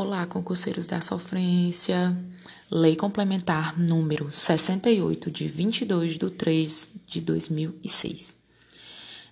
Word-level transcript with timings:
Olá, 0.00 0.24
concurseiros 0.26 0.86
da 0.86 1.00
sofrência. 1.00 2.16
Lei 2.70 2.94
Complementar 2.94 3.76
número 3.76 4.30
68, 4.30 5.28
de 5.28 5.48
22 5.48 6.16
de 6.16 6.30
3 6.30 6.90
de 7.04 7.20
2006. 7.20 8.36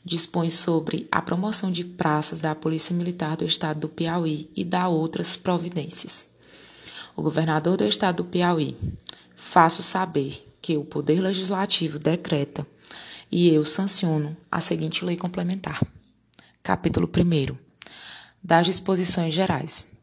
Dispõe 0.04 0.50
sobre 0.50 1.06
a 1.08 1.22
promoção 1.22 1.70
de 1.70 1.84
praças 1.84 2.40
da 2.40 2.52
Polícia 2.52 2.92
Militar 2.92 3.36
do 3.36 3.44
Estado 3.44 3.78
do 3.78 3.88
Piauí 3.88 4.50
e 4.56 4.64
da 4.64 4.88
outras 4.88 5.36
providências. 5.36 6.34
O 7.14 7.22
governador 7.22 7.76
do 7.76 7.84
Estado 7.84 8.16
do 8.16 8.24
Piauí, 8.24 8.76
faço 9.36 9.84
saber 9.84 10.52
que 10.60 10.76
o 10.76 10.84
Poder 10.84 11.20
Legislativo 11.20 11.96
decreta 11.96 12.66
e 13.30 13.48
eu 13.50 13.64
sanciono 13.64 14.36
a 14.50 14.60
seguinte 14.60 15.04
lei 15.04 15.16
complementar. 15.16 15.80
Capítulo 16.60 17.08
1 17.08 17.56
das 18.42 18.66
disposições 18.66 19.32
gerais. 19.32 19.94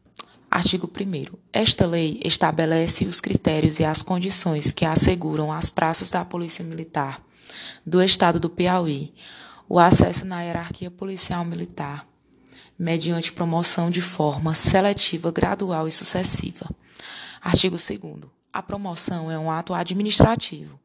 Artigo 0.54 0.88
1. 0.88 1.36
Esta 1.52 1.84
lei 1.84 2.20
estabelece 2.24 3.06
os 3.06 3.20
critérios 3.20 3.80
e 3.80 3.84
as 3.84 4.02
condições 4.02 4.70
que 4.70 4.84
asseguram 4.84 5.50
às 5.50 5.68
praças 5.68 6.12
da 6.12 6.24
Polícia 6.24 6.64
Militar 6.64 7.20
do 7.84 8.00
Estado 8.00 8.38
do 8.38 8.48
Piauí 8.48 9.12
o 9.68 9.80
acesso 9.80 10.24
na 10.24 10.42
hierarquia 10.42 10.92
policial 10.92 11.44
militar, 11.44 12.06
mediante 12.78 13.32
promoção 13.32 13.90
de 13.90 14.00
forma 14.00 14.54
seletiva, 14.54 15.32
gradual 15.32 15.88
e 15.88 15.90
sucessiva. 15.90 16.70
Artigo 17.42 17.76
2. 17.76 17.98
A 18.52 18.62
promoção 18.62 19.28
é 19.28 19.36
um 19.36 19.50
ato 19.50 19.74
administrativo 19.74 20.78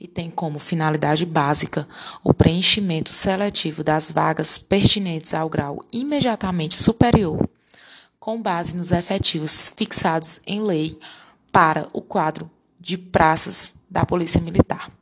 e 0.00 0.08
tem 0.08 0.30
como 0.30 0.58
finalidade 0.58 1.26
básica 1.26 1.86
o 2.24 2.32
preenchimento 2.32 3.12
seletivo 3.12 3.84
das 3.84 4.10
vagas 4.10 4.56
pertinentes 4.56 5.34
ao 5.34 5.50
grau 5.50 5.84
imediatamente 5.92 6.74
superior 6.74 7.46
com 8.20 8.40
base 8.40 8.76
nos 8.76 8.92
efetivos 8.92 9.72
fixados 9.74 10.40
em 10.46 10.60
lei 10.60 10.98
para 11.50 11.88
o 11.90 12.02
quadro 12.02 12.50
de 12.78 12.98
praças 12.98 13.72
da 13.90 14.04
Polícia 14.04 14.40
Militar. 14.42 14.92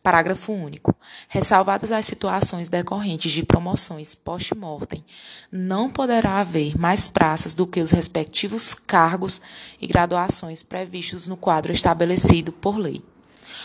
Parágrafo 0.00 0.52
único. 0.52 0.94
Ressalvadas 1.28 1.90
as 1.90 2.06
situações 2.06 2.68
decorrentes 2.68 3.32
de 3.32 3.44
promoções 3.44 4.14
post-mortem, 4.14 5.04
não 5.50 5.90
poderá 5.90 6.38
haver 6.38 6.78
mais 6.78 7.08
praças 7.08 7.52
do 7.52 7.66
que 7.66 7.80
os 7.80 7.90
respectivos 7.90 8.74
cargos 8.74 9.40
e 9.80 9.86
graduações 9.86 10.62
previstos 10.62 11.26
no 11.26 11.36
quadro 11.36 11.72
estabelecido 11.72 12.52
por 12.52 12.78
lei. 12.78 13.04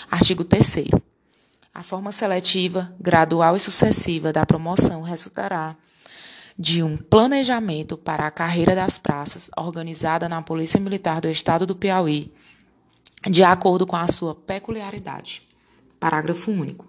Artigo 0.10 0.44
3 0.44 0.86
A 1.74 1.84
forma 1.84 2.12
seletiva, 2.12 2.92
gradual 3.00 3.56
e 3.56 3.60
sucessiva 3.60 4.34
da 4.34 4.46
promoção 4.46 5.04
resultará 5.04 5.76
de 6.58 6.82
um 6.82 6.98
planejamento 6.98 7.96
para 7.96 8.26
a 8.26 8.32
carreira 8.32 8.74
das 8.74 8.98
praças 8.98 9.50
organizada 9.56 10.28
na 10.28 10.42
Polícia 10.42 10.80
Militar 10.80 11.22
do 11.22 11.30
Estado 11.30 11.68
do 11.68 11.76
Piauí, 11.76 12.32
de 13.30 13.44
acordo 13.44 13.86
com 13.86 13.96
a 13.96 14.08
sua 14.08 14.34
peculiaridade. 14.34 15.44
Parágrafo 16.00 16.52
único. 16.52 16.88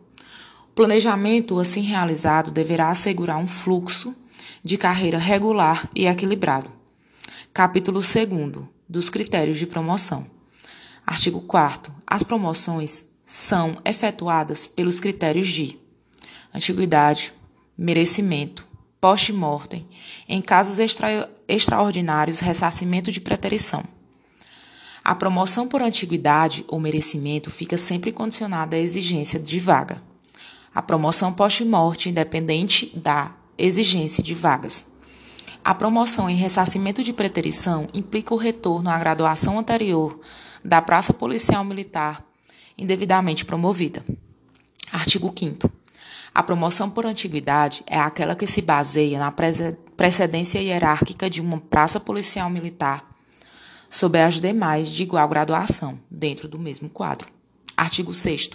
O 0.71 0.75
planejamento 0.75 1.59
assim 1.59 1.83
realizado 1.83 2.51
deverá 2.51 2.89
assegurar 2.89 3.37
um 3.37 3.47
fluxo 3.47 4.15
de 4.65 4.79
carreira 4.79 5.19
regular 5.19 5.91
e 5.95 6.07
equilibrado. 6.07 6.71
Capítulo 7.53 8.01
2 8.01 8.69
dos 8.89 9.11
critérios 9.11 9.59
de 9.59 9.67
promoção. 9.67 10.27
Artigo 11.07 11.41
4 11.43 11.93
As 12.07 12.23
promoções 12.23 13.07
são 13.25 13.79
efetuadas 13.85 14.67
pelos 14.67 15.01
critérios 15.01 15.49
de 15.49 15.79
antiguidade, 16.55 17.33
merecimento, 17.77 18.68
post-mortem, 19.01 19.87
em 20.29 20.41
casos 20.41 20.79
extra, 20.79 21.31
extraordinários, 21.47 22.41
ressarcimento 22.41 23.13
de 23.13 23.21
preterição. 23.21 23.85
A 25.05 25.15
promoção 25.15 25.67
por 25.67 25.81
antiguidade 25.81 26.65
ou 26.69 26.79
merecimento 26.79 27.51
fica 27.51 27.77
sempre 27.77 28.13
condicionada 28.13 28.77
à 28.77 28.79
exigência 28.79 29.39
de 29.39 29.59
vaga. 29.59 30.03
A 30.75 30.83
promoção 30.83 31.33
post-morte, 31.33 32.11
independente 32.11 32.93
da 32.97 33.35
exigência 33.57 34.23
de 34.23 34.35
vagas. 34.35 34.87
A 35.65 35.75
promoção 35.75 36.29
em 36.29 36.37
ressarcimento 36.37 37.03
de 37.03 37.13
preterição 37.13 37.89
implica 37.95 38.35
o 38.35 38.39
retorno 38.39 38.91
à 38.91 38.99
graduação 38.99 39.59
anterior 39.59 40.21
da 40.65 40.83
praça 40.83 41.13
policial 41.13 41.65
militar 41.65 42.25
indevidamente 42.79 43.45
promovida. 43.45 44.05
Artigo 44.93 45.35
5 45.37 45.71
a 46.39 46.43
promoção 46.45 46.89
por 46.89 47.05
antiguidade 47.05 47.83
é 47.85 47.99
aquela 47.99 48.37
que 48.37 48.47
se 48.47 48.63
baseia 48.63 49.19
na 49.19 49.35
precedência 49.97 50.61
hierárquica 50.61 51.29
de 51.29 51.41
uma 51.41 51.59
praça 51.59 51.99
policial 51.99 52.49
militar 52.49 53.05
sobre 53.91 54.21
as 54.21 54.41
demais 54.41 54.89
de 54.89 55.03
igual 55.03 55.29
graduação, 55.29 55.99
dentro 56.09 56.47
do 56.47 56.57
mesmo 56.57 56.89
quadro. 56.89 57.29
Artigo 57.77 58.15
6. 58.15 58.51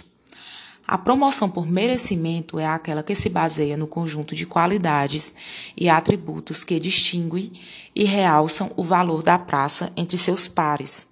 A 0.88 0.96
promoção 0.96 1.50
por 1.50 1.66
merecimento 1.66 2.58
é 2.58 2.64
aquela 2.64 3.02
que 3.02 3.14
se 3.14 3.28
baseia 3.28 3.76
no 3.76 3.86
conjunto 3.86 4.34
de 4.34 4.46
qualidades 4.46 5.34
e 5.76 5.86
atributos 5.90 6.64
que 6.64 6.80
distinguem 6.80 7.52
e 7.94 8.04
realçam 8.04 8.72
o 8.78 8.82
valor 8.82 9.22
da 9.22 9.38
praça 9.38 9.92
entre 9.94 10.16
seus 10.16 10.48
pares 10.48 11.06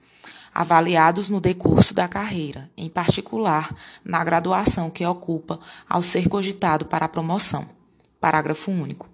avaliados 0.55 1.29
no 1.31 1.41
decurso 1.41 1.95
da 1.95 2.09
carreira, 2.09 2.71
em 2.77 2.89
particular 2.89 3.75
na 4.05 4.23
graduação 4.23 4.91
que 4.91 5.05
ocupa 5.05 5.59
ao 5.89 6.03
ser 6.03 6.29
cogitado 6.29 6.87
para 6.87 7.07
a 7.07 7.09
promoção. 7.09 7.67
Parágrafo 8.21 8.71
único. 8.71 9.09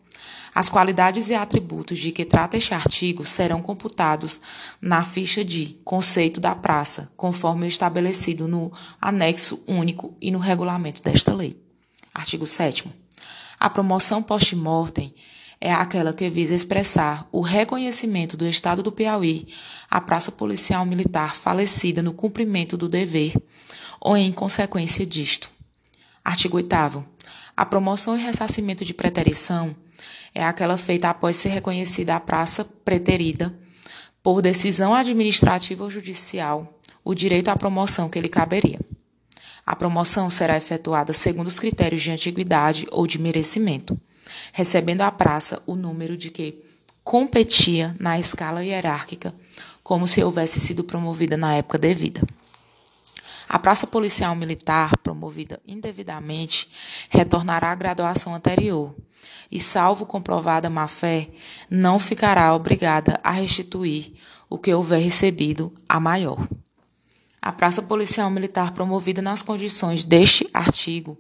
As 0.54 0.68
qualidades 0.68 1.28
e 1.28 1.34
atributos 1.34 1.98
de 1.98 2.10
que 2.10 2.24
trata 2.24 2.56
este 2.56 2.74
artigo 2.74 3.24
serão 3.24 3.62
computados 3.62 4.40
na 4.80 5.04
ficha 5.04 5.44
de 5.44 5.78
conceito 5.84 6.40
da 6.40 6.54
praça, 6.54 7.10
conforme 7.16 7.68
estabelecido 7.68 8.48
no 8.48 8.72
anexo 9.00 9.62
único 9.68 10.16
e 10.20 10.30
no 10.30 10.38
regulamento 10.38 11.02
desta 11.02 11.34
lei. 11.34 11.56
Artigo 12.12 12.46
7. 12.46 12.90
A 13.60 13.70
promoção 13.70 14.22
post-mortem 14.22 15.14
é 15.60 15.72
aquela 15.72 16.12
que 16.12 16.28
visa 16.30 16.54
expressar 16.54 17.28
o 17.32 17.40
reconhecimento 17.40 18.36
do 18.36 18.46
Estado 18.46 18.82
do 18.82 18.92
Piauí 18.92 19.48
à 19.90 20.00
praça 20.00 20.30
policial 20.30 20.86
militar 20.86 21.34
falecida 21.34 22.02
no 22.02 22.12
cumprimento 22.12 22.76
do 22.76 22.88
dever 22.88 23.34
ou 24.00 24.16
em 24.16 24.32
consequência 24.32 25.04
disto. 25.04 25.50
Artigo 26.24 26.56
8. 26.56 27.04
A 27.56 27.66
promoção 27.66 28.16
e 28.16 28.22
ressarcimento 28.22 28.84
de 28.84 28.94
preterição 28.94 29.74
é 30.32 30.44
aquela 30.44 30.76
feita 30.76 31.10
após 31.10 31.36
ser 31.36 31.48
reconhecida 31.48 32.14
a 32.14 32.20
praça 32.20 32.64
preterida 32.64 33.52
por 34.22 34.40
decisão 34.40 34.94
administrativa 34.94 35.82
ou 35.82 35.90
judicial 35.90 36.78
o 37.04 37.14
direito 37.14 37.48
à 37.48 37.56
promoção 37.56 38.08
que 38.08 38.20
lhe 38.20 38.28
caberia. 38.28 38.78
A 39.64 39.74
promoção 39.74 40.28
será 40.28 40.56
efetuada 40.56 41.12
segundo 41.12 41.46
os 41.46 41.58
critérios 41.58 42.02
de 42.02 42.10
antiguidade 42.10 42.86
ou 42.90 43.06
de 43.06 43.18
merecimento 43.18 43.98
recebendo 44.52 45.02
a 45.02 45.10
praça 45.10 45.62
o 45.66 45.74
número 45.74 46.16
de 46.16 46.30
que 46.30 46.62
competia 47.02 47.96
na 47.98 48.18
escala 48.18 48.64
hierárquica, 48.64 49.34
como 49.82 50.06
se 50.06 50.22
houvesse 50.22 50.60
sido 50.60 50.84
promovida 50.84 51.36
na 51.36 51.54
época 51.54 51.78
devida. 51.78 52.20
A 53.48 53.58
praça 53.58 53.86
policial 53.86 54.36
militar, 54.36 54.94
promovida 54.98 55.58
indevidamente, 55.66 56.70
retornará 57.08 57.72
à 57.72 57.74
graduação 57.74 58.34
anterior 58.34 58.94
e, 59.50 59.58
salvo 59.58 60.04
comprovada 60.04 60.68
má-fé, 60.68 61.30
não 61.70 61.98
ficará 61.98 62.54
obrigada 62.54 63.18
a 63.24 63.30
restituir 63.30 64.12
o 64.50 64.58
que 64.58 64.74
houver 64.74 65.00
recebido 65.00 65.72
a 65.88 65.98
maior. 65.98 66.46
A 67.40 67.50
praça 67.50 67.80
policial 67.80 68.28
militar 68.30 68.72
promovida 68.72 69.22
nas 69.22 69.40
condições 69.40 70.04
deste 70.04 70.46
artigo 70.52 71.16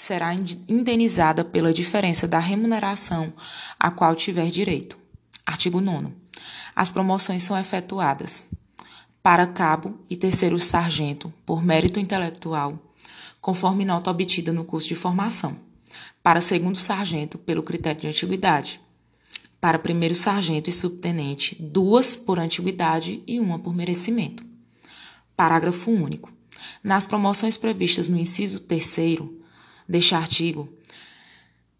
será 0.00 0.34
indenizada 0.66 1.44
pela 1.44 1.74
diferença 1.74 2.26
da 2.26 2.38
remuneração 2.38 3.34
a 3.78 3.90
qual 3.90 4.16
tiver 4.16 4.46
direito. 4.46 4.96
Artigo 5.44 5.78
9. 5.78 6.08
As 6.74 6.88
promoções 6.88 7.42
são 7.42 7.58
efetuadas 7.58 8.46
para 9.22 9.46
cabo 9.46 10.00
e 10.08 10.16
terceiro 10.16 10.58
sargento 10.58 11.30
por 11.44 11.62
mérito 11.62 12.00
intelectual, 12.00 12.94
conforme 13.42 13.84
nota 13.84 14.10
obtida 14.10 14.54
no 14.54 14.64
curso 14.64 14.88
de 14.88 14.94
formação. 14.94 15.58
Para 16.22 16.40
segundo 16.40 16.78
sargento, 16.78 17.36
pelo 17.36 17.62
critério 17.62 18.00
de 18.00 18.06
antiguidade. 18.06 18.80
Para 19.60 19.78
primeiro 19.78 20.14
sargento 20.14 20.70
e 20.70 20.72
subtenente, 20.72 21.56
duas 21.60 22.16
por 22.16 22.38
antiguidade 22.38 23.22
e 23.26 23.38
uma 23.38 23.58
por 23.58 23.74
merecimento. 23.74 24.42
Parágrafo 25.36 25.90
único. 25.90 26.32
Nas 26.82 27.04
promoções 27.04 27.58
previstas 27.58 28.08
no 28.08 28.18
inciso 28.18 28.60
terceiro, 28.60 29.39
deste 29.90 30.14
artigo 30.14 30.68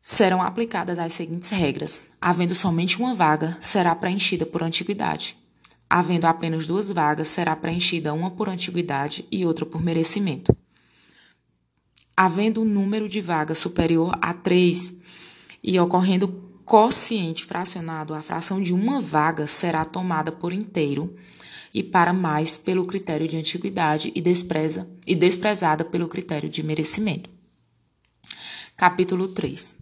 serão 0.02 0.42
aplicadas 0.42 0.98
as 0.98 1.12
seguintes 1.12 1.50
regras: 1.50 2.04
havendo 2.20 2.54
somente 2.54 2.98
uma 2.98 3.14
vaga, 3.14 3.56
será 3.60 3.94
preenchida 3.94 4.44
por 4.44 4.62
antiguidade. 4.62 5.36
Havendo 5.88 6.26
apenas 6.26 6.66
duas 6.66 6.90
vagas, 6.90 7.28
será 7.28 7.54
preenchida 7.54 8.12
uma 8.12 8.30
por 8.30 8.48
antiguidade 8.48 9.24
e 9.30 9.46
outra 9.46 9.64
por 9.64 9.82
merecimento. 9.82 10.54
Havendo 12.16 12.62
um 12.62 12.64
número 12.64 13.08
de 13.08 13.20
vagas 13.20 13.58
superior 13.58 14.16
a 14.20 14.34
três 14.34 14.92
e 15.62 15.78
ocorrendo 15.78 16.28
quociente 16.64 17.44
fracionado, 17.44 18.14
a 18.14 18.22
fração 18.22 18.60
de 18.60 18.72
uma 18.72 19.00
vaga 19.00 19.46
será 19.46 19.84
tomada 19.84 20.30
por 20.30 20.52
inteiro 20.52 21.14
e 21.72 21.82
para 21.82 22.12
mais 22.12 22.56
pelo 22.56 22.86
critério 22.86 23.26
de 23.26 23.36
antiguidade 23.36 24.12
e, 24.14 24.20
despreza, 24.20 24.88
e 25.06 25.14
desprezada 25.16 25.84
pelo 25.84 26.08
critério 26.08 26.48
de 26.48 26.62
merecimento. 26.62 27.39
Capítulo 28.80 29.28
3. 29.28 29.76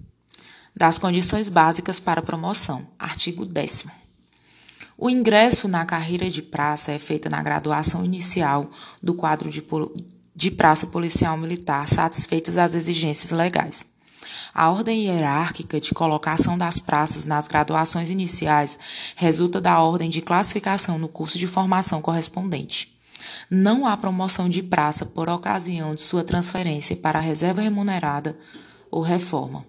Das 0.74 0.98
condições 0.98 1.48
básicas 1.48 2.00
para 2.00 2.20
promoção. 2.20 2.84
Artigo 2.98 3.46
10 3.46 3.84
O 4.98 5.08
ingresso 5.08 5.68
na 5.68 5.86
carreira 5.86 6.28
de 6.28 6.42
praça 6.42 6.90
é 6.90 6.98
feita 6.98 7.30
na 7.30 7.40
graduação 7.40 8.04
inicial 8.04 8.68
do 9.00 9.14
quadro 9.14 9.50
de, 9.50 9.64
de 10.34 10.50
praça 10.50 10.88
policial 10.88 11.38
militar, 11.38 11.86
satisfeitas 11.86 12.58
as 12.58 12.74
exigências 12.74 13.30
legais. 13.30 13.86
A 14.52 14.68
ordem 14.68 15.04
hierárquica 15.04 15.80
de 15.80 15.94
colocação 15.94 16.58
das 16.58 16.80
praças 16.80 17.24
nas 17.24 17.46
graduações 17.46 18.10
iniciais 18.10 18.80
resulta 19.14 19.60
da 19.60 19.80
ordem 19.80 20.10
de 20.10 20.20
classificação 20.20 20.98
no 20.98 21.06
curso 21.06 21.38
de 21.38 21.46
formação 21.46 22.02
correspondente. 22.02 22.98
Não 23.48 23.86
há 23.86 23.96
promoção 23.96 24.48
de 24.48 24.60
praça 24.60 25.06
por 25.06 25.28
ocasião 25.28 25.94
de 25.94 26.00
sua 26.00 26.24
transferência 26.24 26.96
para 26.96 27.20
a 27.20 27.22
reserva 27.22 27.60
remunerada 27.60 28.36
ou 28.90 29.02
reforma. 29.02 29.67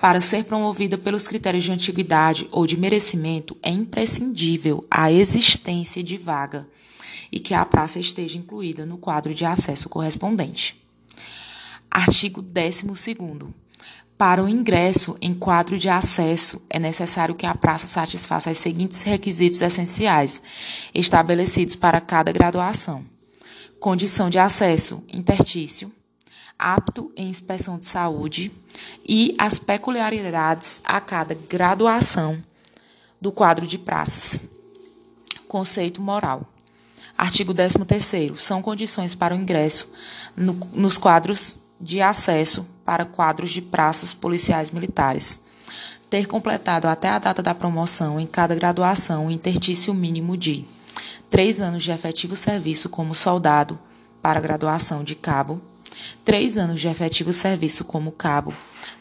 Para 0.00 0.20
ser 0.20 0.44
promovida 0.44 0.96
pelos 0.96 1.28
critérios 1.28 1.64
de 1.64 1.72
antiguidade 1.72 2.48
ou 2.50 2.66
de 2.66 2.76
merecimento, 2.78 3.56
é 3.62 3.70
imprescindível 3.70 4.86
a 4.90 5.12
existência 5.12 6.02
de 6.02 6.16
vaga 6.16 6.66
e 7.30 7.38
que 7.38 7.52
a 7.52 7.64
praça 7.66 7.98
esteja 7.98 8.38
incluída 8.38 8.86
no 8.86 8.96
quadro 8.96 9.34
de 9.34 9.44
acesso 9.44 9.88
correspondente. 9.88 10.82
Artigo 11.90 12.40
12. 12.40 12.86
Para 14.16 14.44
o 14.44 14.48
ingresso 14.48 15.16
em 15.20 15.34
quadro 15.34 15.78
de 15.78 15.88
acesso, 15.88 16.62
é 16.68 16.78
necessário 16.78 17.34
que 17.34 17.46
a 17.46 17.54
praça 17.54 17.86
satisfaça 17.86 18.50
os 18.50 18.58
seguintes 18.58 19.02
requisitos 19.02 19.60
essenciais, 19.60 20.42
estabelecidos 20.94 21.74
para 21.74 22.00
cada 22.00 22.30
graduação: 22.30 23.04
condição 23.78 24.30
de 24.30 24.38
acesso 24.38 25.02
intertício, 25.12 25.92
apto 26.60 27.10
em 27.16 27.28
inspeção 27.28 27.78
de 27.78 27.86
saúde 27.86 28.52
e 29.08 29.34
as 29.38 29.58
peculiaridades 29.58 30.80
a 30.84 31.00
cada 31.00 31.34
graduação 31.34 32.42
do 33.20 33.32
quadro 33.32 33.66
de 33.66 33.78
praças. 33.78 34.42
Conceito 35.48 36.00
moral. 36.00 36.46
Artigo 37.16 37.52
13º. 37.52 38.38
São 38.38 38.62
condições 38.62 39.14
para 39.14 39.34
o 39.34 39.38
ingresso 39.38 39.90
no, 40.36 40.52
nos 40.72 40.96
quadros 40.96 41.58
de 41.80 42.00
acesso 42.00 42.66
para 42.84 43.04
quadros 43.04 43.50
de 43.50 43.62
praças 43.62 44.12
policiais 44.12 44.70
militares. 44.70 45.40
Ter 46.08 46.26
completado 46.26 46.88
até 46.88 47.08
a 47.08 47.18
data 47.18 47.42
da 47.42 47.54
promoção 47.54 48.18
em 48.18 48.26
cada 48.26 48.54
graduação 48.54 49.26
um 49.26 49.30
intertício 49.30 49.94
mínimo 49.94 50.36
de 50.36 50.66
três 51.30 51.60
anos 51.60 51.84
de 51.84 51.92
efetivo 51.92 52.34
serviço 52.36 52.88
como 52.88 53.14
soldado 53.14 53.78
para 54.20 54.40
graduação 54.40 55.04
de 55.04 55.14
cabo, 55.14 55.60
três 56.24 56.56
anos 56.56 56.80
de 56.80 56.88
efetivo 56.88 57.32
serviço 57.32 57.84
como 57.84 58.12
cabo 58.12 58.54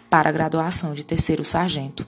para 0.09 0.31
graduação 0.31 0.93
de 0.93 1.05
terceiro 1.05 1.43
sargento, 1.43 2.07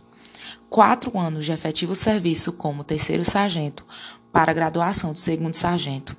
quatro 0.69 1.17
anos 1.19 1.45
de 1.45 1.51
efetivo 1.51 1.95
serviço 1.95 2.53
como 2.53 2.83
terceiro 2.83 3.23
sargento 3.23 3.85
para 4.31 4.53
graduação 4.53 5.11
de 5.11 5.19
segundo 5.19 5.55
sargento, 5.55 6.15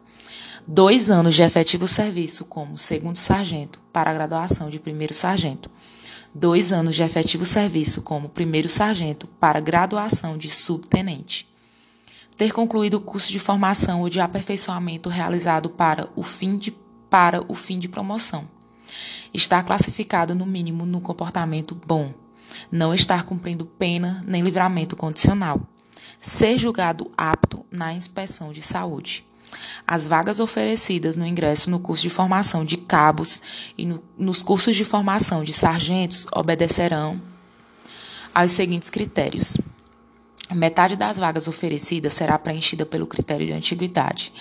dois 0.67 1.11
anos 1.11 1.35
de 1.35 1.43
efetivo 1.43 1.88
serviço 1.88 2.44
como 2.44 2.76
segundo 2.76 3.17
sargento 3.17 3.81
para 3.93 4.12
graduação 4.12 4.69
de 4.69 4.79
primeiro 4.79 5.14
sargento, 5.14 5.70
dois 6.35 6.73
anos 6.73 6.94
de 6.94 7.03
efetivo 7.03 7.44
serviço 7.44 8.03
como 8.03 8.29
primeiro 8.29 8.69
sargento 8.69 9.26
para 9.41 9.61
graduação 9.61 10.38
de 10.38 10.49
subtenente, 10.49 11.49
ter 12.37 12.53
concluído 12.53 12.94
o 12.94 13.00
curso 13.00 13.31
de 13.31 13.38
formação 13.38 14.03
ou 14.03 14.09
de 14.09 14.20
aperfeiçoamento 14.20 15.09
realizado 15.09 15.69
para 15.69 16.09
o 16.17 16.23
fim 16.23 16.56
de, 16.56 16.75
para 17.12 17.44
o 17.47 17.55
fim 17.55 17.79
de 17.79 17.91
promoção, 17.91 18.49
estar 19.35 19.62
classificado 19.64 20.35
no 20.35 20.47
mínimo 20.47 20.87
no 20.87 20.99
comportamento 20.99 21.75
bom, 21.87 22.14
não 22.70 22.94
estar 22.94 23.25
cumprindo 23.25 23.67
pena 23.67 24.23
nem 24.26 24.43
livramento 24.43 24.97
condicional, 24.97 25.61
ser 26.19 26.56
julgado 26.56 27.11
apto 27.14 27.67
na 27.70 27.93
inspeção 27.93 28.50
de 28.50 28.62
saúde. 28.62 29.26
As 29.87 30.09
vagas 30.09 30.41
oferecidas 30.41 31.14
no 31.14 31.26
ingresso 31.26 31.70
no 31.70 31.79
curso 31.79 32.03
de 32.03 32.09
formação 32.09 32.64
de 32.64 32.79
cabos 32.79 33.43
e 33.76 33.85
no, 33.85 34.03
nos 34.17 34.41
cursos 34.41 34.75
de 34.75 34.82
formação 34.82 35.44
de 35.44 35.53
sargentos 35.53 36.26
obedecerão 36.35 37.20
aos 38.35 38.53
seguintes 38.53 38.88
critérios. 38.88 39.55
Metade 40.50 40.96
das 40.96 41.16
vagas 41.16 41.48
oferecidas 41.48 42.12
será 42.12 42.38
preenchida 42.38 42.84
pelo 42.84 43.06
critério 43.06 43.46
de 43.46 43.52
antiguidade, 43.52 44.32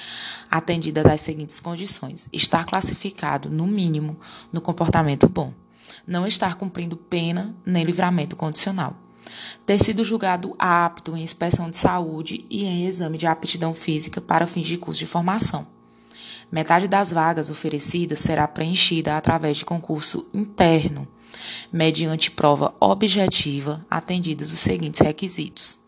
atendida 0.50 1.04
das 1.04 1.22
seguintes 1.22 1.60
condições: 1.60 2.28
estar 2.34 2.66
classificado, 2.66 3.50
no 3.50 3.68
mínimo, 3.68 4.20
no 4.52 4.60
comportamento 4.60 5.30
bom, 5.30 5.54
não 6.06 6.28
estar 6.28 6.56
cumprindo 6.56 6.98
pena 6.98 7.56
nem 7.66 7.84
livramento 7.84 8.36
condicional 8.36 8.98
ter 9.66 9.80
sido 9.80 10.04
julgado 10.04 10.56
apto 10.60 11.16
em 11.16 11.24
inspeção 11.24 11.70
de 11.70 11.78
saúde 11.78 12.46
e 12.50 12.66
em 12.66 12.86
exame 12.86 13.18
de 13.18 13.28
aptidão 13.28 13.74
física 13.74 14.20
para 14.20 14.48
fins 14.48 14.68
de 14.68 14.78
curso 14.78 15.00
de 15.00 15.06
formação. 15.06 15.66
Metade 16.52 16.88
das 16.88 17.14
vagas 17.14 17.50
oferecidas 17.50 18.20
será 18.20 18.48
preenchida 18.48 19.16
através 19.16 19.58
de 19.58 19.66
concurso 19.66 20.28
interno, 20.34 21.08
mediante 21.72 22.30
prova 22.30 22.74
objetiva, 22.80 23.86
atendidos 23.90 24.52
os 24.52 24.60
seguintes 24.60 25.00
requisitos: 25.00 25.80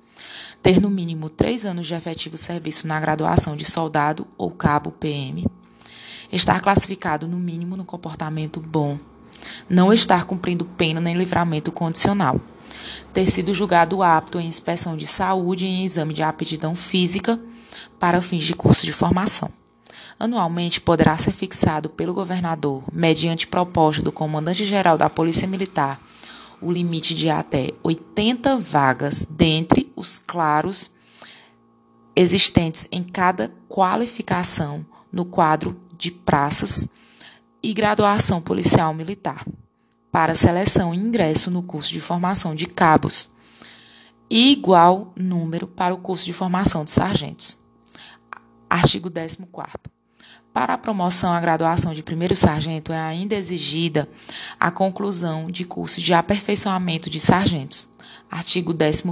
ter 0.64 0.80
no 0.80 0.90
mínimo 0.90 1.30
três 1.30 1.66
anos 1.66 1.86
de 1.86 1.94
efetivo 1.94 2.38
serviço 2.38 2.88
na 2.88 2.98
graduação 2.98 3.54
de 3.54 3.66
soldado 3.66 4.26
ou 4.38 4.50
cabo 4.50 4.92
PM, 4.92 5.46
estar 6.32 6.62
classificado 6.62 7.28
no 7.28 7.38
mínimo 7.38 7.76
no 7.76 7.84
comportamento 7.84 8.62
bom, 8.62 8.98
não 9.70 9.92
estar 9.92 10.24
cumprindo 10.24 10.64
pena 10.64 11.02
nem 11.02 11.18
livramento 11.18 11.70
condicional. 11.70 12.40
Ter 13.12 13.28
sido 13.28 13.54
julgado 13.54 14.02
apto 14.02 14.40
em 14.40 14.48
inspeção 14.48 14.96
de 14.96 15.06
saúde 15.06 15.66
e 15.66 15.70
em 15.70 15.86
exame 15.86 16.14
de 16.14 16.24
aptidão 16.24 16.74
física 16.74 17.38
para 18.00 18.22
fins 18.22 18.46
de 18.46 18.56
curso 18.56 18.86
de 18.86 18.94
formação. 18.94 19.50
Anualmente 20.18 20.80
poderá 20.80 21.18
ser 21.18 21.34
fixado 21.34 21.90
pelo 21.90 22.14
governador, 22.14 22.84
mediante 22.92 23.48
proposta 23.48 24.02
do 24.02 24.12
comandante-geral 24.12 24.98
da 24.98 25.10
Polícia 25.10 25.48
Militar, 25.48 26.00
o 26.64 26.72
limite 26.72 27.14
de 27.14 27.30
até 27.30 27.72
80 27.84 28.58
vagas 28.58 29.26
dentre 29.30 29.92
os 29.96 30.18
claros 30.18 30.92
existentes 32.16 32.88
em 32.92 33.04
cada 33.04 33.52
qualificação 33.68 34.86
no 35.12 35.26
quadro 35.26 35.80
de 35.98 36.12
praças 36.12 36.88
e 37.62 37.74
graduação 37.74 38.42
policial 38.42 38.94
militar 38.94 39.46
para 40.12 40.36
seleção 40.36 40.94
e 40.94 40.98
ingresso 40.98 41.50
no 41.50 41.64
curso 41.64 41.92
de 41.92 42.00
formação 42.00 42.56
de 42.56 42.68
cabos 42.68 43.30
e 44.30 44.52
igual 44.52 45.12
número 45.16 45.68
para 45.68 45.94
o 45.94 45.98
curso 45.98 46.26
de 46.26 46.34
formação 46.34 46.84
de 46.84 46.92
sargentos. 46.92 47.60
Artigo 48.70 49.10
14 49.12 49.38
para 50.54 50.76
a 50.76 50.78
promoção 50.78 51.34
à 51.34 51.40
graduação 51.42 51.94
de 51.94 52.04
primeiro 52.04 52.36
sargento 52.36 52.94
é 52.94 53.00
ainda 53.00 53.34
exigida 53.34 54.08
a 54.60 54.70
conclusão 54.70 55.50
de 55.50 55.66
curso 55.66 56.00
de 56.00 56.14
aperfeiçoamento 56.14 57.10
de 57.10 57.20
sargentos. 57.20 57.90
Artigo 58.30 58.74
15 58.74 59.04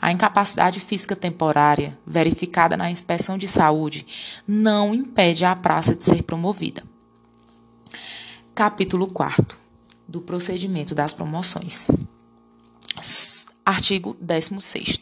A 0.00 0.12
incapacidade 0.12 0.78
física 0.78 1.16
temporária, 1.16 1.98
verificada 2.06 2.76
na 2.76 2.90
inspeção 2.90 3.36
de 3.36 3.48
saúde, 3.48 4.06
não 4.46 4.94
impede 4.94 5.44
a 5.44 5.56
praça 5.56 5.94
de 5.94 6.04
ser 6.04 6.22
promovida. 6.22 6.84
Capítulo 8.54 9.08
4 9.08 9.58
do 10.06 10.20
procedimento 10.20 10.94
das 10.94 11.12
promoções. 11.12 11.88
Artigo 13.64 14.16
16. 14.20 15.00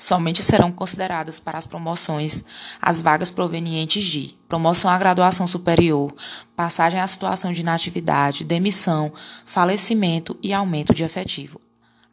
Somente 0.00 0.42
serão 0.42 0.72
consideradas 0.72 1.38
para 1.38 1.58
as 1.58 1.66
promoções 1.66 2.42
as 2.80 3.02
vagas 3.02 3.30
provenientes 3.30 4.02
de 4.02 4.34
promoção 4.48 4.90
à 4.90 4.96
graduação 4.96 5.46
superior, 5.46 6.10
passagem 6.56 6.98
à 6.98 7.06
situação 7.06 7.52
de 7.52 7.60
inatividade, 7.60 8.42
demissão, 8.42 9.12
falecimento 9.44 10.38
e 10.42 10.54
aumento 10.54 10.94
de 10.94 11.04
efetivo. 11.04 11.60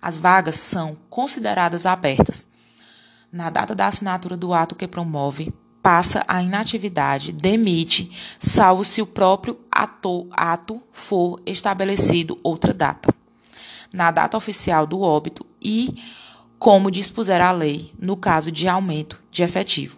As 0.02 0.20
vagas 0.20 0.56
são 0.56 0.98
consideradas 1.10 1.86
abertas 1.86 2.46
na 3.32 3.50
data 3.50 3.74
da 3.74 3.88
assinatura 3.88 4.36
do 4.36 4.54
ato 4.54 4.76
que 4.76 4.86
promove, 4.86 5.54
passa 5.82 6.26
a 6.28 6.42
inatividade, 6.42 7.32
demite, 7.32 8.12
salvo 8.38 8.84
se 8.84 9.02
o 9.02 9.08
próprio 9.08 9.62
ato, 9.72 10.28
ato 10.32 10.84
for 10.92 11.42
estabelecido 11.46 12.38
outra 12.44 12.74
data. 12.74 13.16
Na 13.94 14.12
data 14.12 14.36
oficial 14.36 14.86
do 14.86 15.00
óbito 15.00 15.46
e 15.64 15.96
como 16.60 16.92
dispuser 16.92 17.42
a 17.42 17.52
lei, 17.52 17.92
no 18.00 18.18
caso 18.18 18.52
de 18.52 18.68
aumento 18.68 19.22
de 19.32 19.44
efetivo. 19.44 19.98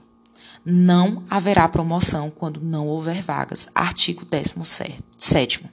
Não 0.65 1.23
haverá 1.29 1.67
promoção 1.67 2.29
quando 2.29 2.61
não 2.61 2.87
houver 2.87 3.21
vagas. 3.21 3.69
Artigo 3.73 4.25
17. 4.25 5.65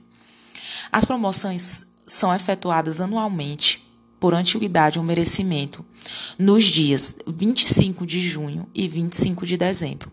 As 0.91 1.03
promoções 1.03 1.85
são 2.05 2.33
efetuadas 2.33 3.01
anualmente 3.01 3.85
por 4.19 4.33
antiguidade 4.33 4.97
ou 4.97 5.05
merecimento 5.05 5.85
nos 6.39 6.63
dias 6.63 7.15
25 7.27 8.05
de 8.05 8.19
junho 8.19 8.67
e 8.73 8.87
25 8.87 9.45
de 9.45 9.57
dezembro, 9.57 10.11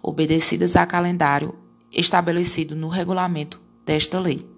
obedecidas 0.00 0.76
a 0.76 0.86
calendário 0.86 1.58
estabelecido 1.92 2.74
no 2.74 2.88
regulamento 2.88 3.60
desta 3.84 4.18
lei. 4.18 4.53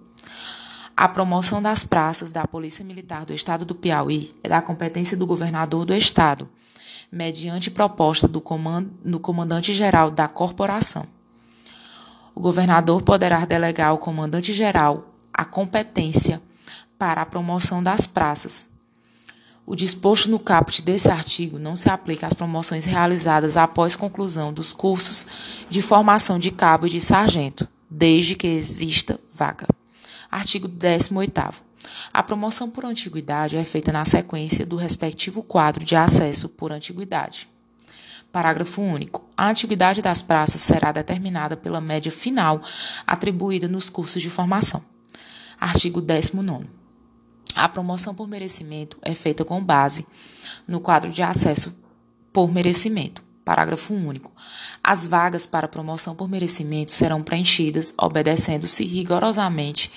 A 0.99 1.07
promoção 1.07 1.61
das 1.61 1.83
praças 1.83 2.31
da 2.31 2.47
Polícia 2.47 2.83
Militar 2.83 3.23
do 3.23 3.31
Estado 3.31 3.63
do 3.63 3.75
Piauí 3.75 4.33
é 4.43 4.49
da 4.49 4.63
competência 4.63 5.15
do 5.15 5.27
governador 5.27 5.85
do 5.85 5.93
Estado, 5.93 6.49
mediante 7.11 7.69
proposta 7.69 8.27
do, 8.27 8.41
comand 8.41 8.87
do 9.05 9.19
comandante-geral 9.19 10.09
da 10.09 10.27
corporação. 10.27 11.05
O 12.33 12.39
governador 12.39 13.03
poderá 13.03 13.45
delegar 13.45 13.89
ao 13.89 13.99
comandante-geral 13.99 15.13
a 15.31 15.45
competência 15.45 16.41
para 16.97 17.21
a 17.21 17.27
promoção 17.27 17.83
das 17.83 18.07
praças. 18.07 18.67
O 19.67 19.75
disposto 19.75 20.31
no 20.31 20.39
caput 20.39 20.81
desse 20.81 21.11
artigo 21.11 21.59
não 21.59 21.75
se 21.75 21.87
aplica 21.91 22.25
às 22.25 22.33
promoções 22.33 22.85
realizadas 22.85 23.55
após 23.55 23.95
conclusão 23.95 24.51
dos 24.51 24.73
cursos 24.73 25.27
de 25.69 25.79
formação 25.79 26.39
de 26.39 26.49
cabo 26.49 26.87
e 26.87 26.89
de 26.89 26.99
sargento, 26.99 27.67
desde 27.87 28.33
que 28.33 28.47
exista 28.47 29.19
vaga. 29.31 29.67
Artigo 30.29 30.67
18 30.67 31.63
A 32.13 32.23
promoção 32.23 32.69
por 32.69 32.85
antiguidade 32.85 33.55
é 33.55 33.63
feita 33.63 33.91
na 33.91 34.03
sequência 34.05 34.65
do 34.65 34.75
respectivo 34.75 35.41
quadro 35.41 35.85
de 35.85 35.95
acesso 35.95 36.49
por 36.49 36.71
antiguidade. 36.71 37.47
Parágrafo 38.31 38.81
único. 38.81 39.25
A 39.35 39.49
antiguidade 39.49 40.01
das 40.01 40.21
praças 40.21 40.61
será 40.61 40.91
determinada 40.91 41.55
pela 41.55 41.79
média 41.79 42.11
final 42.11 42.61
atribuída 43.05 43.67
nos 43.67 43.89
cursos 43.89 44.21
de 44.21 44.29
formação. 44.29 44.83
Artigo 45.59 46.01
19. 46.01 46.67
A 47.55 47.67
promoção 47.67 48.13
por 48.13 48.27
merecimento 48.27 48.97
é 49.01 49.15
feita 49.15 49.43
com 49.43 49.63
base 49.63 50.05
no 50.67 50.79
quadro 50.79 51.09
de 51.09 51.23
acesso 51.23 51.75
por 52.31 52.51
merecimento. 52.51 53.26
Parágrafo 53.47 53.93
único. 53.93 54.29
As 54.83 55.07
vagas 55.07 55.45
para 55.45 55.69
promoção 55.69 56.13
por 56.13 56.27
merecimento 56.27 56.91
serão 56.91 57.23
preenchidas 57.23 57.93
obedecendo-se 57.97 58.83
rigorosamente 58.83 59.89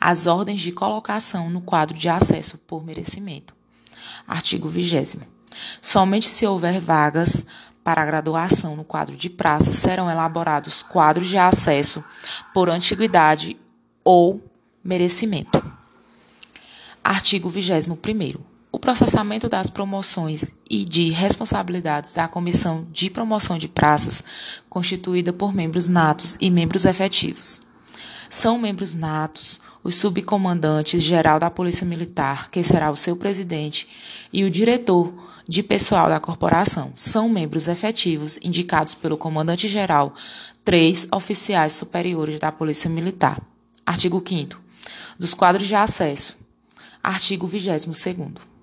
às 0.00 0.26
ordens 0.26 0.60
de 0.60 0.72
colocação 0.72 1.48
no 1.48 1.60
quadro 1.60 1.96
de 1.96 2.08
acesso 2.08 2.58
por 2.58 2.84
merecimento. 2.84 3.54
Artigo 4.26 4.68
20. 4.68 5.20
Somente 5.80 6.26
se 6.26 6.44
houver 6.48 6.80
vagas 6.80 7.46
para 7.84 8.04
graduação 8.04 8.74
no 8.74 8.82
quadro 8.82 9.14
de 9.14 9.30
praça 9.30 9.72
serão 9.72 10.10
elaborados 10.10 10.82
quadros 10.82 11.28
de 11.28 11.38
acesso 11.38 12.02
por 12.52 12.68
antiguidade 12.68 13.56
ou 14.02 14.42
merecimento. 14.82 15.64
Artigo 17.04 17.48
21 17.48 17.94
o 18.76 18.78
processamento 18.78 19.48
das 19.48 19.70
promoções 19.70 20.52
e 20.68 20.84
de 20.84 21.08
responsabilidades 21.08 22.12
da 22.12 22.28
Comissão 22.28 22.86
de 22.92 23.08
Promoção 23.08 23.56
de 23.56 23.68
Praças, 23.68 24.22
constituída 24.68 25.32
por 25.32 25.54
membros 25.54 25.88
natos 25.88 26.36
e 26.42 26.50
membros 26.50 26.84
efetivos. 26.84 27.62
São 28.28 28.58
membros 28.58 28.94
natos 28.94 29.62
os 29.82 29.94
subcomandantes 29.94 31.02
geral 31.02 31.40
da 31.40 31.48
Polícia 31.48 31.86
Militar, 31.86 32.50
que 32.50 32.62
será 32.62 32.90
o 32.90 32.96
seu 32.98 33.16
presidente, 33.16 33.88
e 34.30 34.44
o 34.44 34.50
diretor 34.50 35.10
de 35.48 35.62
pessoal 35.62 36.10
da 36.10 36.20
corporação. 36.20 36.92
São 36.94 37.30
membros 37.30 37.68
efetivos 37.68 38.38
indicados 38.42 38.92
pelo 38.92 39.16
comandante 39.16 39.68
geral, 39.68 40.12
três 40.62 41.08
oficiais 41.10 41.72
superiores 41.72 42.38
da 42.38 42.52
Polícia 42.52 42.90
Militar. 42.90 43.40
Artigo 43.86 44.22
5 44.22 44.60
dos 45.18 45.32
quadros 45.32 45.66
de 45.66 45.74
acesso. 45.74 46.36
Artigo 47.02 47.48
22º. 47.48 48.55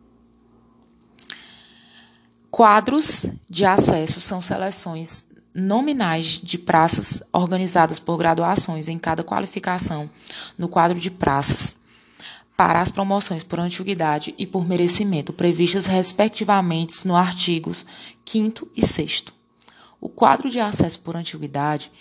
Quadros 2.55 3.25
de 3.50 3.65
acesso 3.65 4.22
são 4.22 4.39
seleções 4.39 5.25
nominais 5.55 6.39
de 6.39 6.60
praças 6.60 7.24
organizadas 7.33 7.98
por 7.98 8.15
graduações 8.15 8.88
em 8.88 9.00
cada 9.00 9.24
qualificação 9.24 10.07
no 10.55 10.67
quadro 10.67 11.00
de 11.00 11.10
praças 11.10 11.75
para 12.55 12.79
as 12.79 12.91
promoções 12.91 13.41
por 13.41 13.60
antiguidade 13.60 14.36
e 14.38 14.45
por 14.45 14.67
merecimento 14.67 15.33
previstas 15.33 15.88
respectivamente 15.88 17.07
no 17.07 17.15
artigos 17.15 17.88
5 18.24 18.69
e 18.75 18.86
6 18.86 19.24
O 20.00 20.07
quadro 20.07 20.48
de 20.48 20.60
acesso 20.60 21.00
por 21.00 21.15
antiguidade 21.15 21.91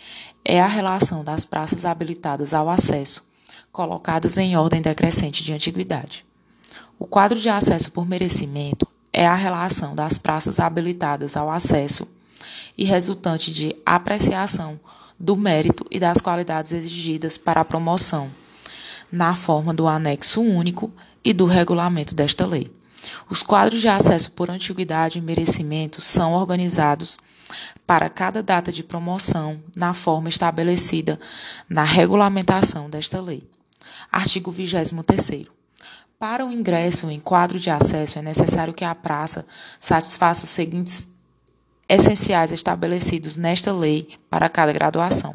é 0.44 0.60
a 0.60 0.66
relação 0.66 1.24
das 1.24 1.46
praças 1.46 1.86
habilitadas 1.86 2.52
ao 2.52 2.68
acesso, 2.68 3.24
colocadas 3.72 4.36
em 4.36 4.54
ordem 4.54 4.82
decrescente 4.82 5.42
de 5.42 5.54
antiguidade. 5.54 6.26
O 6.98 7.06
quadro 7.06 7.40
de 7.40 7.48
acesso 7.48 7.90
por 7.90 8.06
merecimento 8.06 8.91
é 9.12 9.26
a 9.26 9.34
relação 9.34 9.94
das 9.94 10.18
praças 10.18 10.58
habilitadas 10.58 11.36
ao 11.36 11.50
acesso 11.50 12.08
e 12.76 12.84
resultante 12.84 13.52
de 13.52 13.76
apreciação 13.84 14.80
do 15.18 15.36
mérito 15.36 15.84
e 15.90 16.00
das 16.00 16.18
qualidades 16.18 16.72
exigidas 16.72 17.36
para 17.36 17.60
a 17.60 17.64
promoção, 17.64 18.30
na 19.10 19.34
forma 19.34 19.74
do 19.74 19.86
anexo 19.86 20.40
único 20.40 20.90
e 21.24 21.32
do 21.32 21.46
regulamento 21.46 22.14
desta 22.14 22.46
lei. 22.46 22.70
Os 23.28 23.42
quadros 23.42 23.80
de 23.80 23.88
acesso 23.88 24.30
por 24.32 24.50
antiguidade 24.50 25.18
e 25.18 25.22
merecimento 25.22 26.00
são 26.00 26.32
organizados 26.32 27.18
para 27.86 28.08
cada 28.08 28.42
data 28.42 28.72
de 28.72 28.82
promoção 28.82 29.60
na 29.76 29.92
forma 29.92 30.28
estabelecida 30.28 31.20
na 31.68 31.84
regulamentação 31.84 32.88
desta 32.88 33.20
lei. 33.20 33.42
Artigo 34.10 34.50
23 34.50 34.92
para 36.22 36.46
o 36.46 36.52
ingresso 36.52 37.10
em 37.10 37.18
quadro 37.18 37.58
de 37.58 37.68
acesso, 37.68 38.16
é 38.16 38.22
necessário 38.22 38.72
que 38.72 38.84
a 38.84 38.94
praça 38.94 39.44
satisfaça 39.80 40.44
os 40.44 40.50
seguintes 40.50 41.08
essenciais 41.88 42.52
estabelecidos 42.52 43.34
nesta 43.34 43.72
lei 43.72 44.08
para 44.30 44.48
cada 44.48 44.72
graduação. 44.72 45.34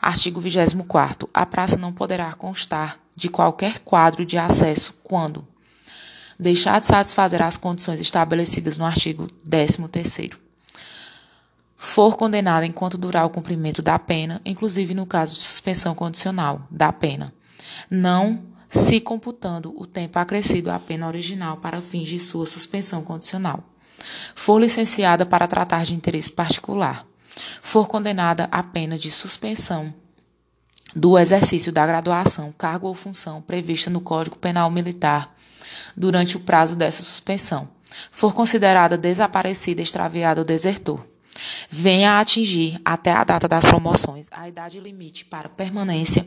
Artigo 0.00 0.40
24. 0.40 1.28
A 1.34 1.44
praça 1.44 1.76
não 1.76 1.92
poderá 1.92 2.32
constar 2.32 2.98
de 3.14 3.28
qualquer 3.28 3.80
quadro 3.80 4.24
de 4.24 4.38
acesso 4.38 4.94
quando 5.02 5.46
deixar 6.40 6.80
de 6.80 6.86
satisfazer 6.86 7.42
as 7.42 7.58
condições 7.58 8.00
estabelecidas 8.00 8.78
no 8.78 8.86
artigo 8.86 9.26
13 9.44 10.30
for 11.76 12.16
condenada 12.16 12.64
enquanto 12.64 12.96
durar 12.96 13.26
o 13.26 13.30
cumprimento 13.30 13.82
da 13.82 13.98
pena, 13.98 14.40
inclusive 14.42 14.94
no 14.94 15.04
caso 15.04 15.34
de 15.34 15.42
suspensão 15.42 15.94
condicional 15.94 16.66
da 16.70 16.90
pena, 16.94 17.30
não 17.90 18.51
se 18.72 18.98
computando 19.00 19.74
o 19.76 19.86
tempo 19.86 20.18
acrescido 20.18 20.70
à 20.70 20.78
pena 20.78 21.06
original 21.06 21.58
para 21.58 21.82
fins 21.82 22.08
de 22.08 22.18
sua 22.18 22.46
suspensão 22.46 23.04
condicional. 23.04 23.62
For 24.34 24.58
licenciada 24.58 25.26
para 25.26 25.46
tratar 25.46 25.84
de 25.84 25.94
interesse 25.94 26.32
particular. 26.32 27.06
For 27.60 27.86
condenada 27.86 28.48
à 28.50 28.62
pena 28.62 28.96
de 28.96 29.10
suspensão 29.10 29.92
do 30.96 31.18
exercício 31.18 31.70
da 31.70 31.86
graduação, 31.86 32.50
cargo 32.56 32.88
ou 32.88 32.94
função 32.94 33.42
prevista 33.42 33.90
no 33.90 34.00
Código 34.00 34.36
Penal 34.36 34.70
Militar 34.70 35.36
durante 35.94 36.38
o 36.38 36.40
prazo 36.40 36.74
dessa 36.74 37.02
suspensão. 37.02 37.68
For 38.10 38.32
considerada 38.32 38.96
desaparecida, 38.96 39.82
extraviada 39.82 40.40
ou 40.40 40.46
desertor 40.46 41.04
venha 41.68 42.12
a 42.12 42.20
atingir 42.20 42.80
até 42.84 43.10
a 43.10 43.24
data 43.24 43.48
das 43.48 43.64
promoções 43.64 44.28
a 44.30 44.48
idade 44.48 44.78
limite 44.78 45.24
para 45.24 45.48
permanência 45.48 46.26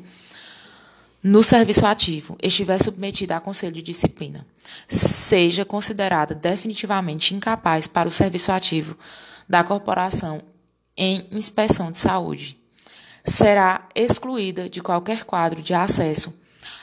no 1.25 1.41
serviço 1.41 1.87
ativo 1.87 2.37
estiver 2.39 2.79
submetida 2.79 3.35
a 3.35 3.39
conselho 3.39 3.71
de 3.71 3.81
disciplina, 3.81 4.45
seja 4.87 5.65
considerada 5.65 6.35
definitivamente 6.35 7.33
incapaz 7.33 7.87
para 7.87 8.07
o 8.07 8.11
serviço 8.11 8.51
ativo 8.51 8.95
da 9.49 9.63
corporação 9.63 10.39
em 10.95 11.27
inspeção 11.31 11.89
de 11.89 11.97
saúde, 11.97 12.59
será 13.23 13.89
excluída 13.95 14.69
de 14.69 14.81
qualquer 14.81 15.23
quadro 15.25 15.63
de 15.63 15.73
acesso 15.73 16.31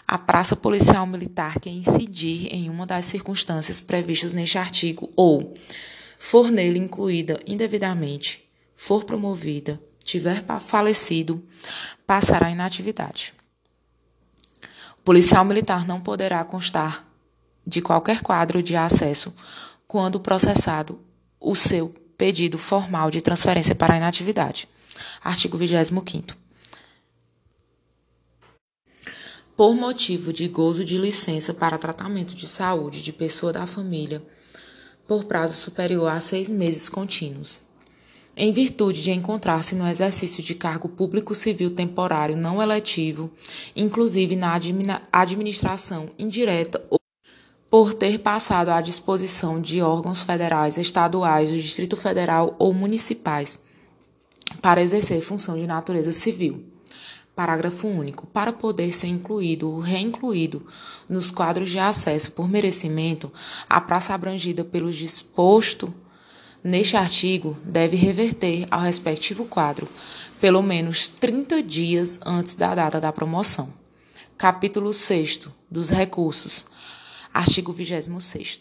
à 0.09 0.19
praça 0.19 0.57
policial 0.57 1.07
militar 1.07 1.61
que 1.61 1.71
incidir 1.71 2.53
em 2.53 2.69
uma 2.69 2.85
das 2.85 3.05
circunstâncias 3.05 3.81
previstas 3.81 4.35
neste 4.35 4.59
artigo 4.59 5.09
ou 5.15 5.55
for 6.19 6.51
nele 6.51 6.81
incluída 6.81 7.39
indevidamente, 7.47 8.45
for 8.75 9.05
promovida, 9.05 9.81
tiver 10.03 10.43
falecido, 10.59 11.41
passará 12.05 12.51
inatividade 12.51 13.35
policial 15.05 15.45
militar 15.45 15.87
não 15.87 16.01
poderá 16.01 16.45
constar 16.45 17.07
de 17.67 17.81
qualquer 17.81 18.23
quadro 18.23 18.63
de 18.63 18.77
acesso 18.77 19.33
quando 19.87 20.21
processado 20.21 21.01
o 21.41 21.55
seu 21.55 21.95
pedido 22.17 22.59
formal 22.59 23.11
de 23.11 23.21
transferência 23.21 23.75
para 23.75 23.97
inatividade. 23.97 24.69
Artigo 25.23 25.57
25 25.57 26.37
Por 29.57 29.75
motivo 29.75 30.33
de 30.33 30.49
gozo 30.49 30.85
de 30.85 30.97
licença 30.99 31.53
para 31.53 31.79
tratamento 31.79 32.35
de 32.35 32.47
saúde 32.47 33.03
de 33.03 33.13
pessoa 33.13 33.53
da 33.53 33.67
família, 33.67 34.23
por 35.07 35.25
prazo 35.25 35.55
superior 35.55 36.09
a 36.11 36.21
seis 36.21 36.49
meses 36.49 36.89
contínuos 36.89 37.63
em 38.37 38.53
virtude 38.53 39.03
de 39.03 39.11
encontrar-se 39.11 39.75
no 39.75 39.87
exercício 39.87 40.43
de 40.43 40.55
cargo 40.55 40.89
público 40.89 41.35
civil 41.35 41.75
temporário 41.75 42.37
não 42.37 42.63
eletivo, 42.63 43.31
inclusive 43.77 44.37
na 44.37 44.55
administração 45.13 46.09
indireta 46.19 46.83
por 47.73 47.95
ter 47.95 48.19
passado 48.19 48.69
à 48.69 48.83
disposição 48.83 49.59
de 49.59 49.81
órgãos 49.81 50.23
federais, 50.23 50.77
estaduais, 50.77 51.51
do 51.51 51.57
Distrito 51.57 51.97
Federal 51.97 52.55
ou 52.59 52.75
municipais 52.75 53.63
para 54.61 54.83
exercer 54.83 55.23
função 55.23 55.57
de 55.57 55.67
natureza 55.67 56.13
civil. 56.13 56.65
Parágrafo 57.35 57.89
único. 57.89 58.27
Para 58.27 58.53
poder 58.53 58.93
ser 58.93 59.07
incluído 59.07 59.71
ou 59.71 59.81
reincluído 59.81 60.67
nos 61.09 61.31
quadros 61.31 61.71
de 61.71 61.79
acesso 61.79 62.33
por 62.33 62.47
merecimento, 62.47 63.33
a 63.69 63.81
praça 63.81 64.13
abrangida 64.13 64.63
pelo 64.63 64.93
disposto 64.93 65.95
neste 66.63 66.97
artigo 66.97 67.57
deve 67.65 67.97
reverter 67.97 68.67
ao 68.71 68.81
respectivo 68.81 69.45
quadro 69.45 69.89
pelo 70.41 70.63
menos 70.63 71.07
30 71.07 71.63
dias 71.63 72.21
antes 72.27 72.57
da 72.57 72.75
data 72.75 73.01
da 73.01 73.13
promoção. 73.13 73.73
Capítulo 74.37 74.93
6 74.93 75.49
dos 75.71 75.89
recursos. 75.91 76.67
Artigo 77.33 77.73
26. 77.73 78.61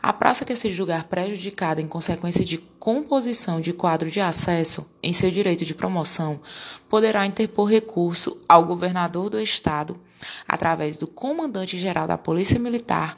A 0.00 0.12
praça 0.12 0.44
que 0.44 0.54
se 0.54 0.70
julgar 0.70 1.04
prejudicada 1.04 1.80
em 1.80 1.88
consequência 1.88 2.44
de 2.44 2.58
composição 2.58 3.60
de 3.60 3.72
quadro 3.72 4.10
de 4.10 4.20
acesso 4.20 4.86
em 5.02 5.12
seu 5.12 5.30
direito 5.30 5.64
de 5.64 5.74
promoção 5.74 6.40
poderá 6.88 7.26
interpor 7.26 7.68
recurso 7.68 8.38
ao 8.48 8.64
governador 8.64 9.28
do 9.28 9.40
Estado, 9.40 9.98
através 10.46 10.96
do 10.96 11.08
comandante-geral 11.08 12.06
da 12.06 12.16
Polícia 12.16 12.60
Militar, 12.60 13.16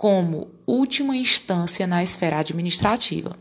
como 0.00 0.48
última 0.66 1.14
instância 1.14 1.86
na 1.86 2.02
esfera 2.02 2.38
administrativa. 2.38 3.36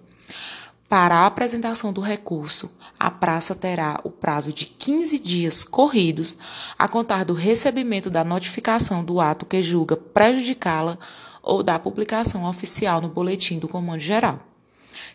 Para 0.90 1.20
a 1.20 1.26
apresentação 1.26 1.94
do 1.94 2.02
recurso, 2.02 2.70
a 3.00 3.10
praça 3.10 3.56
terá 3.56 3.98
o 4.04 4.10
prazo 4.10 4.52
de 4.52 4.66
15 4.66 5.20
dias 5.20 5.64
corridos 5.64 6.36
a 6.78 6.86
contar 6.86 7.24
do 7.24 7.34
recebimento 7.34 8.10
da 8.10 8.26
notificação 8.26 9.06
do 9.06 9.22
ato 9.22 9.46
que 9.46 9.64
julga 9.64 9.96
prejudicá-la 9.96 11.00
ou 11.42 11.64
da 11.64 11.80
publicação 11.80 12.44
oficial 12.44 13.00
no 13.00 13.08
boletim 13.08 13.58
do 13.58 13.70
Comando 13.70 14.02
Geral. 14.02 14.49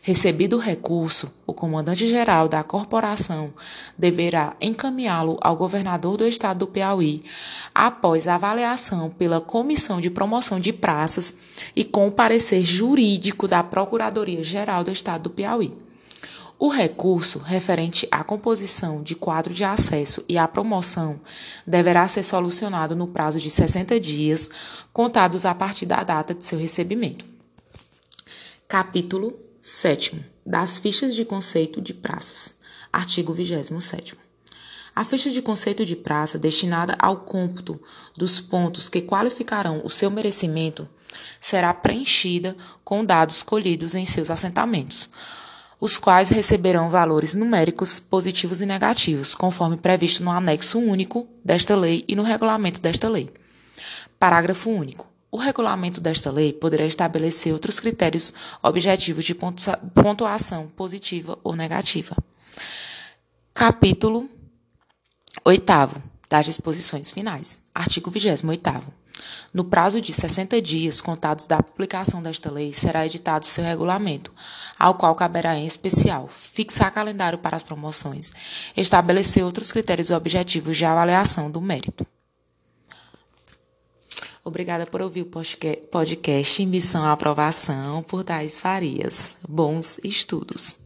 Recebido 0.07 0.57
o 0.57 0.61
recurso, 0.61 1.33
o 1.47 1.55
comandante-geral 1.55 2.47
da 2.47 2.63
corporação 2.63 3.55
deverá 3.97 4.55
encaminhá-lo 4.61 5.39
ao 5.41 5.57
governador 5.57 6.19
do 6.19 6.27
estado 6.27 6.59
do 6.59 6.67
Piauí, 6.67 7.25
após 7.75 8.29
avaliação 8.29 9.09
pela 9.09 9.41
Comissão 9.41 10.03
de 10.03 10.11
Promoção 10.11 10.61
de 10.61 10.75
Praças 10.75 11.39
e 11.75 11.87
com 11.87 12.07
o 12.07 12.13
parecer 12.13 12.63
jurídico 12.63 13.49
da 13.49 13.63
Procuradoria-Geral 13.65 14.85
do 14.85 14.91
estado 14.91 15.23
do 15.23 15.31
Piauí. 15.31 15.75
O 16.59 16.69
recurso 16.69 17.39
referente 17.39 18.07
à 18.11 18.23
composição 18.23 19.03
de 19.03 19.15
quadro 19.15 19.55
de 19.55 19.65
acesso 19.65 20.23
e 20.29 20.37
à 20.37 20.47
promoção 20.47 21.19
deverá 21.67 22.07
ser 22.09 22.25
solucionado 22.25 22.95
no 22.95 23.07
prazo 23.07 23.41
de 23.41 23.49
60 23.49 23.99
dias, 23.99 24.51
contados 24.93 25.47
a 25.47 25.55
partir 25.55 25.87
da 25.87 26.03
data 26.03 26.35
de 26.35 26.45
seu 26.45 26.59
recebimento. 26.59 27.25
Capítulo 28.69 29.44
Sétimo, 29.67 30.23
das 30.45 30.77
fichas 30.77 31.15
de 31.15 31.25
conceito 31.25 31.81
de 31.81 31.95
praças. 31.95 32.59
Artigo 32.93 33.33
27. 33.33 34.15
A 34.95 35.03
ficha 35.07 35.31
de 35.31 35.41
conceito 35.41 35.87
de 35.87 35.97
praça 35.97 36.39
destinada 36.39 36.95
ao 36.99 37.21
cômputo 37.21 37.81
dos 38.15 38.39
pontos 38.39 38.91
que 38.91 39.01
qualificarão 39.01 39.81
o 39.83 39.89
seu 39.89 40.11
merecimento 40.11 40.87
será 41.41 41.73
preenchida 41.73 42.55
com 42.85 43.03
dados 43.03 43.43
colhidos 43.43 43.95
em 43.95 44.05
seus 44.05 44.29
assentamentos, 44.29 45.09
os 45.81 45.97
quais 45.97 46.29
receberão 46.29 46.91
valores 46.91 47.35
numéricos 47.35 47.99
positivos 47.99 48.61
e 48.61 48.67
negativos, 48.67 49.35
conforme 49.35 49.79
previsto 49.79 50.23
no 50.23 50.31
anexo 50.31 50.79
único 50.79 51.27
desta 51.43 51.75
lei 51.75 52.05
e 52.07 52.15
no 52.15 52.23
regulamento 52.23 52.83
desta 52.83 53.09
lei. 53.09 53.33
Parágrafo 54.19 54.69
único. 54.69 55.14
O 55.35 55.37
regulamento 55.37 56.01
desta 56.01 56.31
lei 56.31 56.53
poderá 56.53 56.87
estabelecer 56.87 57.53
outros 57.53 57.81
critérios 57.81 58.33
objetivos 58.63 59.25
de 59.25 59.35
pontuação 59.35 60.69
positiva 60.69 61.37
ou 61.43 61.57
negativa. 61.57 62.17
Capítulo 63.53 64.31
8 65.45 65.65
das 66.31 66.47
disposições 66.47 67.11
finais. 67.11 67.61
Artigo 67.75 68.13
28 68.13 68.65
No 69.53 69.65
prazo 69.65 70.01
de 70.01 70.13
60 70.13 70.63
dias 70.63 71.01
contados 71.01 71.49
da 71.49 71.61
publicação 71.61 72.23
desta 72.23 72.49
lei, 72.49 72.73
será 72.73 73.05
editado 73.05 73.45
seu 73.45 73.65
regulamento, 73.65 74.33
ao 74.79 74.95
qual 74.95 75.17
caberá 75.17 75.57
em 75.57 75.67
especial 75.67 76.29
fixar 76.29 76.93
calendário 76.93 77.41
para 77.41 77.57
as 77.57 77.63
promoções, 77.65 78.33
estabelecer 78.77 79.45
outros 79.45 79.73
critérios 79.73 80.13
objetivos 80.13 80.77
de 80.77 80.85
avaliação 80.85 81.51
do 81.51 81.61
mérito. 81.61 82.07
Obrigada 84.45 84.85
por 84.85 85.01
ouvir 85.01 85.23
o 85.23 85.31
podcast 85.91 86.67
Missão 86.67 87.03
à 87.03 87.13
Aprovação 87.13 88.03
por 88.03 88.23
Thais 88.23 88.61
Farias. 88.61 89.39
Bons 89.49 89.99
estudos. 90.05 90.79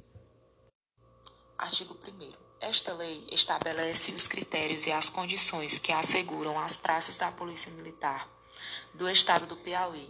Artigo 1.58 1.94
1 1.94 2.30
Esta 2.60 2.94
lei 2.94 3.26
estabelece 3.32 4.12
os 4.12 4.28
critérios 4.28 4.86
e 4.86 4.92
as 4.92 5.08
condições 5.08 5.76
que 5.80 5.90
asseguram 5.90 6.56
às 6.56 6.76
praças 6.76 7.18
da 7.18 7.32
Polícia 7.32 7.72
Militar 7.72 8.28
do 8.94 9.10
Estado 9.10 9.44
do 9.44 9.56
Piauí 9.56 10.08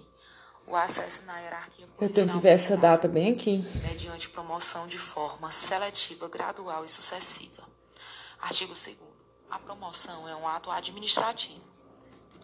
o 0.66 0.76
acesso 0.76 1.22
na 1.24 1.38
hierarquia 1.38 1.86
policial. 1.86 2.06
Eu 2.06 2.12
tenho 2.12 2.28
que 2.28 2.38
ver 2.38 2.50
essa 2.50 2.76
data 2.76 3.08
bem 3.08 3.32
aqui. 3.32 3.64
Mediante 3.82 4.28
promoção 4.28 4.86
de 4.86 4.98
forma 4.98 5.50
seletiva, 5.50 6.28
gradual 6.28 6.84
e 6.84 6.88
sucessiva. 6.90 7.66
Artigo 8.38 8.74
2 8.74 8.94
A 9.50 9.58
promoção 9.58 10.28
é 10.28 10.36
um 10.36 10.46
ato 10.46 10.70
administrativo 10.70 11.77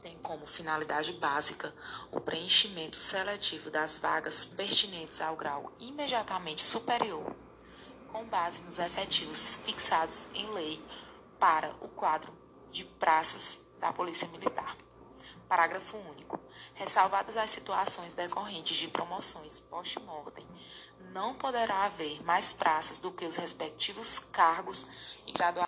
tem 0.04 0.18
como 0.18 0.46
finalidade 0.46 1.14
básica 1.14 1.74
o 2.12 2.20
preenchimento 2.20 2.94
seletivo 2.94 3.70
das 3.70 3.96
vagas 3.96 4.44
pertinentes 4.44 5.18
ao 5.18 5.34
grau 5.34 5.72
imediatamente 5.80 6.60
superior, 6.60 7.34
com 8.12 8.22
base 8.26 8.62
nos 8.64 8.78
efetivos 8.78 9.62
fixados 9.64 10.26
em 10.34 10.46
lei 10.52 10.84
para 11.38 11.74
o 11.80 11.88
quadro 11.88 12.30
de 12.70 12.84
praças 12.84 13.66
da 13.80 13.94
Polícia 13.94 14.28
Militar. 14.28 14.76
Parágrafo 15.48 15.96
único. 15.96 16.38
Ressalvadas 16.74 17.38
as 17.38 17.50
situações 17.50 18.12
decorrentes 18.12 18.76
de 18.76 18.88
promoções 18.88 19.60
post-mortem, 19.60 20.44
não 21.12 21.34
poderá 21.34 21.84
haver 21.84 22.22
mais 22.24 22.52
praças 22.52 22.98
do 22.98 23.12
que 23.12 23.24
os 23.24 23.36
respectivos 23.36 24.18
cargos 24.18 24.84
e 25.26 25.32
graduações 25.32 25.54